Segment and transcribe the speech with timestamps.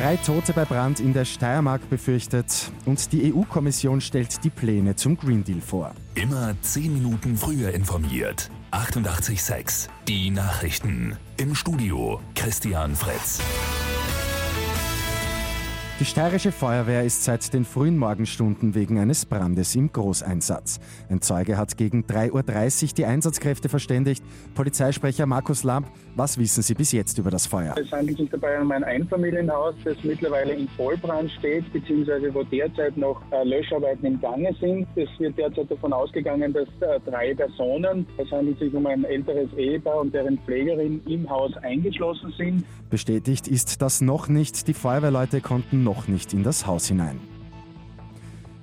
[0.00, 5.16] Drei Tote bei Brand in der Steiermark befürchtet und die EU-Kommission stellt die Pläne zum
[5.16, 5.92] Green Deal vor.
[6.14, 8.48] Immer zehn Minuten früher informiert.
[8.70, 11.16] 88.6 Die Nachrichten.
[11.36, 13.40] Im Studio Christian Fritz.
[16.00, 20.78] Die steirische Feuerwehr ist seit den frühen Morgenstunden wegen eines Brandes im Großeinsatz.
[21.08, 24.22] Ein Zeuge hat gegen 3.30 Uhr die Einsatzkräfte verständigt.
[24.54, 27.74] Polizeisprecher Markus Lamp, was wissen Sie bis jetzt über das Feuer?
[27.76, 32.96] Es handelt sich dabei um ein Einfamilienhaus, das mittlerweile in Vollbrand steht, beziehungsweise wo derzeit
[32.96, 34.86] noch äh, Löscharbeiten im Gange sind.
[34.94, 39.52] Es wird derzeit davon ausgegangen, dass äh, drei Personen, es handelt sich um ein älteres
[39.56, 42.64] Ehepaar und deren Pflegerin im Haus eingeschlossen sind.
[42.88, 44.68] Bestätigt ist das noch nicht.
[44.68, 47.18] Die Feuerwehrleute konnten noch nicht in das Haus hinein.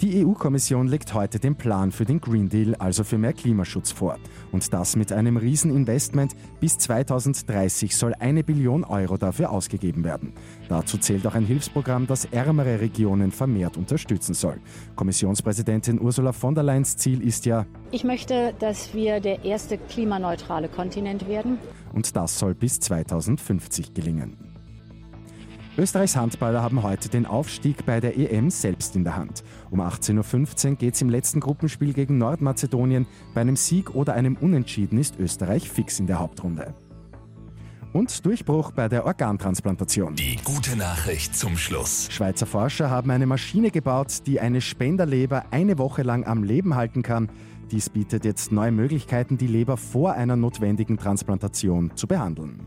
[0.00, 4.16] Die EU-Kommission legt heute den Plan für den Green Deal, also für mehr Klimaschutz vor.
[4.52, 6.36] Und das mit einem Rieseninvestment.
[6.60, 10.34] Bis 2030 soll eine Billion Euro dafür ausgegeben werden.
[10.68, 14.60] Dazu zählt auch ein Hilfsprogramm, das ärmere Regionen vermehrt unterstützen soll.
[14.94, 20.68] Kommissionspräsidentin Ursula von der Leyens Ziel ist ja, ich möchte, dass wir der erste klimaneutrale
[20.68, 21.58] Kontinent werden.
[21.92, 24.47] Und das soll bis 2050 gelingen.
[25.78, 29.44] Österreichs Handballer haben heute den Aufstieg bei der EM selbst in der Hand.
[29.70, 33.06] Um 18.15 Uhr geht es im letzten Gruppenspiel gegen Nordmazedonien.
[33.32, 36.74] Bei einem Sieg oder einem Unentschieden ist Österreich fix in der Hauptrunde.
[37.92, 40.16] Und Durchbruch bei der Organtransplantation.
[40.16, 42.08] Die gute Nachricht zum Schluss.
[42.10, 47.04] Schweizer Forscher haben eine Maschine gebaut, die eine Spenderleber eine Woche lang am Leben halten
[47.04, 47.30] kann.
[47.70, 52.66] Dies bietet jetzt neue Möglichkeiten, die Leber vor einer notwendigen Transplantation zu behandeln.